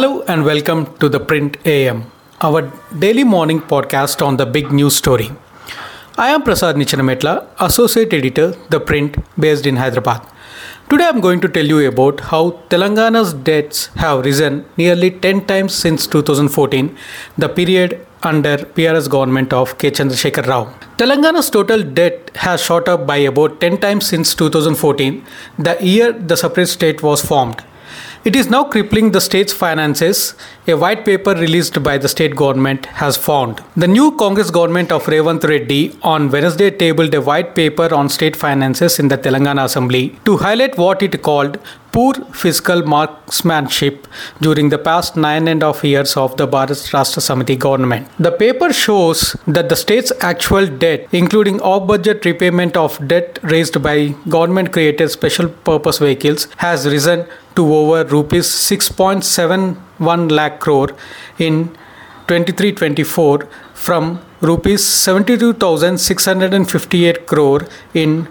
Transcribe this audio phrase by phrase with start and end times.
[0.00, 1.98] Hello and welcome to the Print AM,
[2.40, 2.60] our
[3.00, 5.30] daily morning podcast on the big news story.
[6.16, 10.26] I am Prasad Nichanametla, Associate Editor, The Print, based in Hyderabad.
[10.88, 15.44] Today I am going to tell you about how Telangana's debts have risen nearly 10
[15.44, 16.96] times since 2014,
[17.36, 19.90] the period under BRS government of K.
[19.90, 20.64] Chandrasekhar Rao.
[20.96, 25.22] Telangana's total debt has shot up by about 10 times since 2014,
[25.58, 27.62] the year the separate state was formed.
[28.22, 30.34] It is now crippling the state's finances,
[30.68, 33.62] a white paper released by the state government has found.
[33.78, 38.36] The new Congress government of Revanth Reddy on Wednesday tabled a white paper on state
[38.36, 41.58] finances in the Telangana Assembly to highlight what it called
[41.92, 44.06] poor fiscal marksmanship
[44.40, 48.06] during the past nine and a half years of the Bharat Rashtra Samiti government.
[48.18, 53.82] The paper shows that the state's actual debt, including off budget repayment of debt raised
[53.82, 57.26] by government created special purpose vehicles, has risen
[57.56, 60.90] to over rupees 6.71 lakh crore
[61.38, 61.70] in
[62.26, 68.28] 23-24 from rupees 72,658 crore in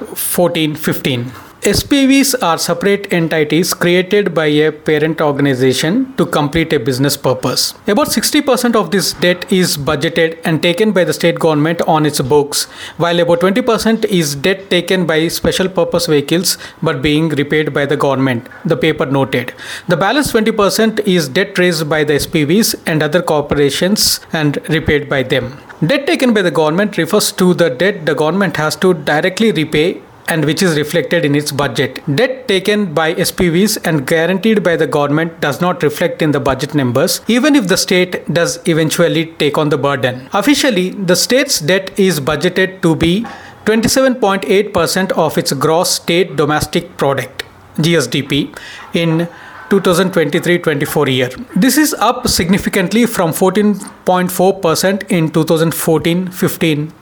[0.00, 1.47] 14-15.
[1.68, 7.74] SPVs are separate entities created by a parent organization to complete a business purpose.
[7.86, 12.22] About 60% of this debt is budgeted and taken by the state government on its
[12.22, 12.64] books,
[12.96, 17.98] while about 20% is debt taken by special purpose vehicles but being repaid by the
[17.98, 19.52] government, the paper noted.
[19.88, 25.22] The balance 20% is debt raised by the SPVs and other corporations and repaid by
[25.22, 25.58] them.
[25.86, 30.02] Debt taken by the government refers to the debt the government has to directly repay
[30.28, 32.00] and which is reflected in its budget.
[32.14, 36.74] Debt taken by SPVs and guaranteed by the government does not reflect in the budget
[36.74, 40.28] numbers, even if the state does eventually take on the burden.
[40.32, 43.26] Officially, the state's debt is budgeted to be
[43.64, 47.44] 27.8% of its gross state domestic product
[47.76, 48.56] GSDP
[48.94, 49.28] in
[49.70, 51.28] 2023-24 year.
[51.54, 56.92] This is up significantly from 14.4% in 2014-15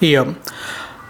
[0.00, 0.34] year.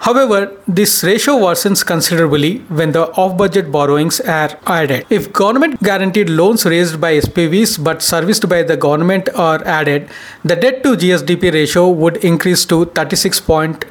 [0.06, 5.04] However, this ratio worsens considerably when the off-budget borrowings are added.
[5.10, 10.08] If government guaranteed loans raised by SPVs but serviced by the government are added,
[10.44, 13.88] the debt to GSDP ratio would increase to 36.9%.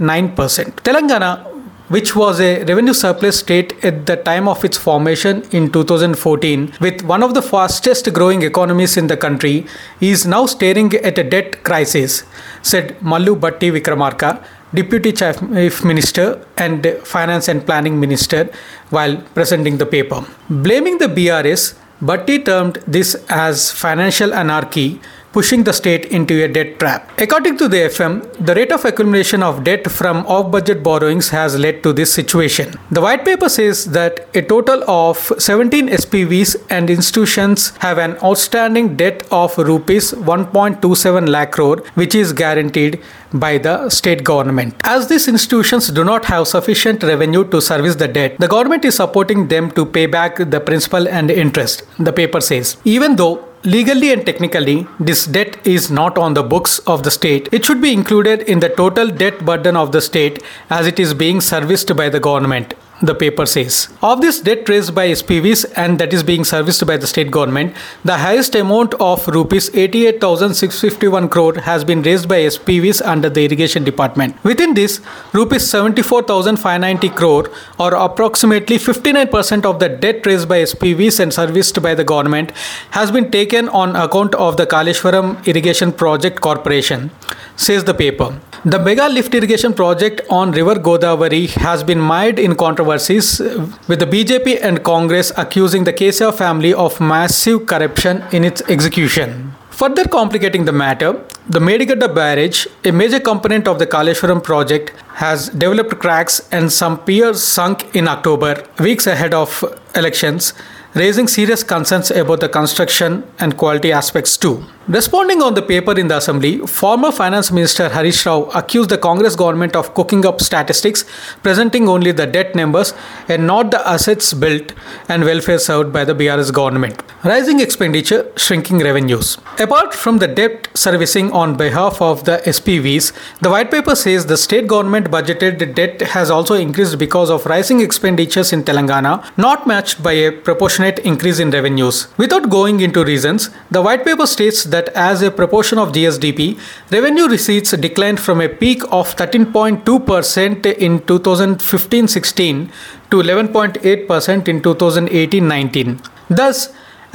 [0.87, 1.51] Telangana
[1.87, 7.03] which was a revenue surplus state at the time of its formation in 2014, with
[7.03, 9.67] one of the fastest growing economies in the country,
[10.01, 12.23] is now staring at a debt crisis,
[12.63, 14.43] said Mallu Bhatti Vikramarka,
[14.75, 18.49] Deputy Chief Minister and Finance and Planning Minister,
[18.89, 20.25] while presenting the paper.
[20.49, 24.99] Blaming the BRS, Bhatti termed this as financial anarchy
[25.35, 27.11] pushing the state into a debt trap.
[27.25, 28.13] According to the FM,
[28.49, 32.67] the rate of accumulation of debt from off budget borrowings has led to this situation.
[32.91, 38.95] The white paper says that a total of 17 SPVs and institutions have an outstanding
[39.01, 43.01] debt of rupees 1.27 lakh crore, which is guaranteed
[43.33, 44.75] by the state government.
[44.83, 48.95] As these institutions do not have sufficient revenue to service the debt, the government is
[48.95, 52.77] supporting them to pay back the principal and interest, the paper says.
[52.85, 57.49] Even though Legally and technically, this debt is not on the books of the state.
[57.51, 61.15] It should be included in the total debt burden of the state as it is
[61.15, 63.89] being serviced by the government the paper says.
[64.01, 67.75] Of this debt raised by SPVs and that is being serviced by the state government,
[68.03, 73.83] the highest amount of rupees 88,651 crore has been raised by SPVs under the irrigation
[73.83, 74.41] department.
[74.43, 75.01] Within this,
[75.33, 81.93] rupees 74,590 crore or approximately 59% of the debt raised by SPVs and serviced by
[81.93, 82.51] the government
[82.91, 87.11] has been taken on account of the Kaleshwaram Irrigation Project Corporation,
[87.55, 88.39] says the paper.
[88.67, 93.39] The mega lift irrigation project on River Godavari has been mired in controversies
[93.87, 99.53] with the BJP and Congress accusing the KCR family of massive corruption in its execution.
[99.69, 101.11] Further complicating the matter,
[101.47, 106.97] the Medigadda barrage, a major component of the Kaleshwaram project, has developed cracks and some
[106.97, 109.63] piers sunk in October, weeks ahead of
[109.93, 110.55] elections,
[110.95, 114.65] raising serious concerns about the construction and quality aspects too.
[114.87, 119.35] Responding on the paper in the assembly, former finance minister Harish Rao accused the Congress
[119.35, 121.05] government of cooking up statistics
[121.41, 122.93] presenting only the debt numbers
[123.27, 124.73] and not the assets built
[125.09, 127.01] and welfare served by the BRS government.
[127.23, 129.39] Rising expenditure, shrinking revenues.
[129.57, 134.37] Apart from the debt servicing on behalf of the SPVs, the white paper says the
[134.37, 140.03] state government budgeted debt has also increased because of rising expenditures in Telangana, not matched
[140.03, 142.07] by a proportionate increase in revenues.
[142.17, 146.47] Without going into reasons, the white paper states that as a proportion of GSDP,
[146.91, 152.71] revenue receipts declined from a peak of 13.2% in 2015 16
[153.11, 156.01] to 11.8% in 2018 19.
[156.29, 156.67] Thus,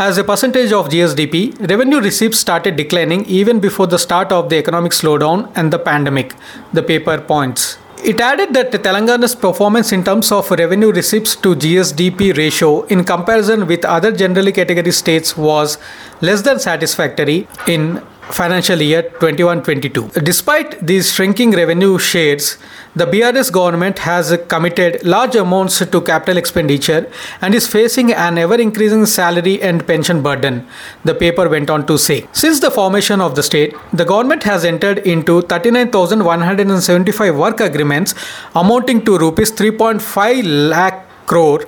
[0.02, 4.56] As a percentage of GSDP, revenue receipts started declining even before the start of the
[4.56, 6.32] economic slowdown and the pandemic,
[6.72, 7.76] the paper points.
[8.02, 13.66] It added that Telangana's performance in terms of revenue receipts to GSDP ratio in comparison
[13.66, 15.76] with other generally category states was
[16.22, 18.02] less than satisfactory in
[18.32, 20.24] financial year 21-22.
[20.24, 22.58] Despite these shrinking revenue shares,
[22.94, 27.10] the BRS government has committed large amounts to capital expenditure
[27.40, 30.66] and is facing an ever-increasing salary and pension burden,
[31.04, 32.26] the paper went on to say.
[32.32, 38.14] Since the formation of the state, the government has entered into 39,175 work agreements
[38.54, 41.64] amounting to rupees 3.5 lakh crore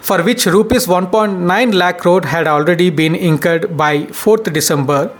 [0.00, 5.10] for which rupees 1.9 lakh crore had already been incurred by 4th December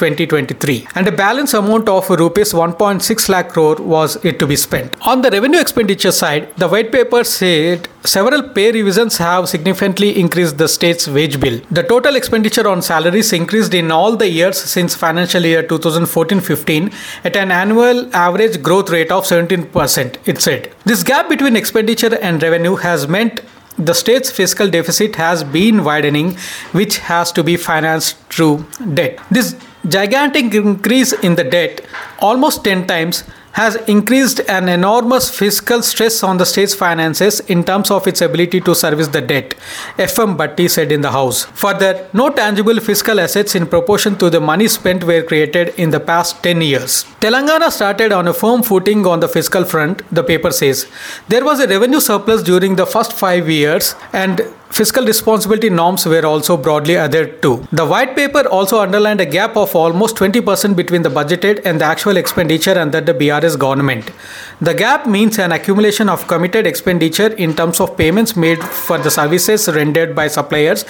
[0.00, 4.96] 2023 and a balance amount of rupees 1.6 lakh crore was it to be spent.
[5.06, 10.56] On the revenue expenditure side, the white paper said several pay revisions have significantly increased
[10.58, 11.60] the state's wage bill.
[11.70, 16.92] The total expenditure on salaries increased in all the years since financial year 2014-15
[17.24, 20.72] at an annual average growth rate of 17%, it said.
[20.84, 23.42] This gap between expenditure and revenue has meant
[23.78, 26.36] the state's fiscal deficit has been widening,
[26.72, 29.18] which has to be financed through debt.
[29.30, 29.56] This
[29.88, 31.80] gigantic increase in the debt,
[32.20, 37.90] almost 10 times, has increased an enormous fiscal stress on the state's finances in terms
[37.90, 39.54] of its ability to service the debt,
[39.98, 41.44] FM Bhatti said in the House.
[41.44, 46.00] Further, no tangible fiscal assets in proportion to the money spent were created in the
[46.00, 47.04] past 10 years.
[47.20, 50.86] Telangana started on a firm footing on the fiscal front, the paper says.
[51.28, 56.24] There was a revenue surplus during the first five years, and Fiscal responsibility norms were
[56.24, 57.66] also broadly adhered to.
[57.72, 61.84] The white paper also underlined a gap of almost 20% between the budgeted and the
[61.84, 64.12] actual expenditure under the BRS government.
[64.60, 69.10] The gap means an accumulation of committed expenditure in terms of payments made for the
[69.10, 70.84] services rendered by suppliers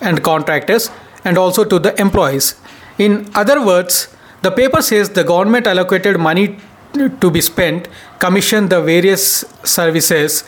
[0.00, 0.90] and contractors
[1.24, 2.54] and also to the employees.
[2.98, 4.08] In other words,
[4.40, 6.58] the paper says the government allocated money
[6.94, 10.42] to be spent, commissioned the various services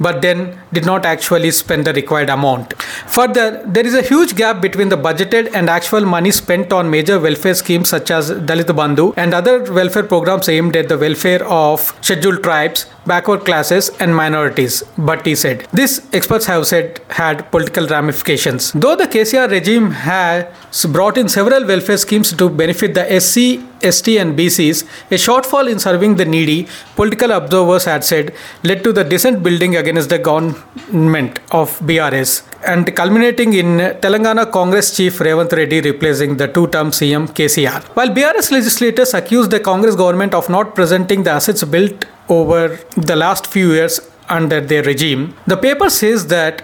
[0.00, 2.74] but then did not actually spend the required amount.
[3.16, 7.18] Further, there is a huge gap between the budgeted and actual money spent on major
[7.18, 11.94] welfare schemes such as Dalit Bandhu and other welfare programs aimed at the welfare of
[12.00, 15.66] scheduled tribes, backward classes, and minorities, Bhatti said.
[15.72, 18.72] This, experts have said, had political ramifications.
[18.72, 24.18] Though the KCR regime has brought in several welfare schemes to benefit the SC, ST,
[24.18, 29.04] and BCs, a shortfall in serving the needy, political observers had said, led to the
[29.04, 35.80] dissent building against the government of BRS and culminating in Telangana Congress chief Revanth Reddy
[35.80, 37.82] replacing the two-term CM KCR.
[37.94, 43.16] While BRS legislators accused the Congress government of not presenting the assets built over the
[43.16, 46.62] last few years under their regime, the paper says that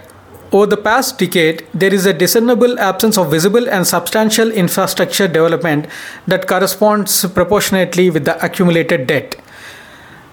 [0.55, 5.87] over the past decade, there is a discernible absence of visible and substantial infrastructure development
[6.29, 9.35] that corresponds proportionately with the accumulated debt.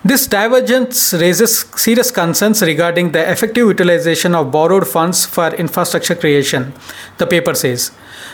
[0.04, 6.74] This divergence raises serious concerns regarding the effective utilization of borrowed funds for infrastructure creation,
[7.18, 7.92] the paper says.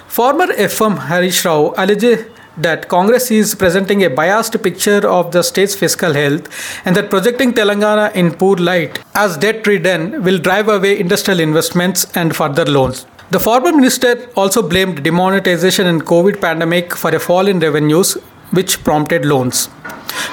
[0.08, 2.26] Former FM Harish Rao alleges
[2.58, 6.50] that Congress is presenting a biased picture of the state's fiscal health
[6.86, 12.08] and that projecting Telangana in poor light as debt ridden will drive away industrial investments
[12.16, 13.06] and further loans.
[13.30, 18.18] The former minister also blamed demonetization and COVID pandemic for a fall in revenues
[18.52, 19.70] which prompted loans.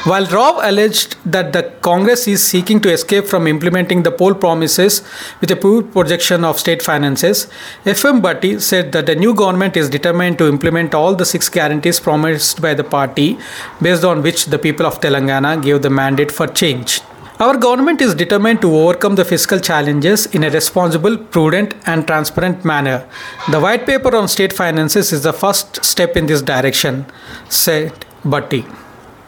[0.04, 5.02] While Rao alleged that the Congress is seeking to escape from implementing the poll promises
[5.40, 7.46] with a poor projection of state finances,
[7.84, 12.00] FM Bhatti said that the new government is determined to implement all the six guarantees
[12.00, 13.38] promised by the party,
[13.80, 17.00] based on which the people of Telangana gave the mandate for change.
[17.40, 22.64] Our government is determined to overcome the fiscal challenges in a responsible, prudent, and transparent
[22.64, 23.08] manner.
[23.50, 27.06] The white paper on state finances is the first step in this direction,
[27.48, 27.92] said
[28.24, 28.62] Bhatti.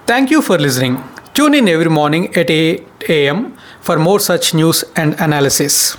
[0.07, 1.03] Thank you for listening.
[1.35, 3.57] Tune in every morning at 8 a.m.
[3.81, 5.97] for more such news and analysis.